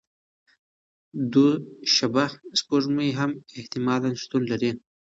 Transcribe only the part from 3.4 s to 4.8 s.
احتمالاً شتون لري.